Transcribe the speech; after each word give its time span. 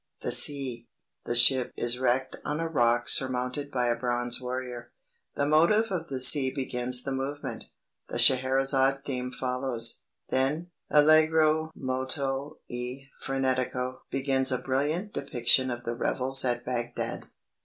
THE 0.23 0.31
SEA. 0.31 0.87
THE 1.25 1.35
SHIP 1.35 1.73
IS 1.77 1.99
WRECKED 1.99 2.37
ON 2.43 2.59
A 2.59 2.67
ROCK 2.67 3.07
SURMOUNTED 3.07 3.69
BY 3.69 3.87
A 3.87 3.95
BRONZE 3.95 4.41
WARRIOR 4.41 4.91
The 5.35 5.45
motive 5.45 5.91
of 5.91 6.07
the 6.07 6.19
Sea 6.19 6.49
begins 6.51 7.03
the 7.03 7.11
movement; 7.11 7.65
the 8.09 8.17
Scheherazade 8.17 9.05
theme 9.05 9.31
follows; 9.31 10.01
then 10.29 10.71
(Allegro 10.89 11.69
molto 11.75 12.57
e 12.67 13.09
frenetico) 13.23 13.99
begins 14.09 14.51
a 14.51 14.57
brilliant 14.57 15.13
depiction 15.13 15.69
of 15.69 15.83
the 15.83 15.93
revels 15.93 16.43
at 16.43 16.65
Bagdad. 16.65 17.27